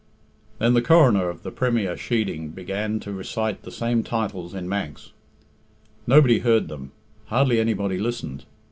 [0.57, 5.11] Then the Coroner of the premier sheading began to recite the same titles in Manx.
[6.07, 6.91] Nobody heard them;
[7.25, 8.45] hardly anybody listened.